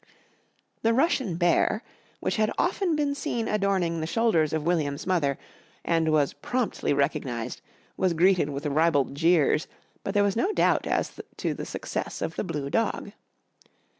[0.81, 1.83] The Russian Bear,
[2.21, 5.37] which had often been seen adorning the shoulders of William's mother
[5.85, 7.61] and was promptly recognised,
[7.97, 9.67] was greeted with ribald jeers,
[10.03, 13.11] but there was no doubt as to the success of the Blue Dog.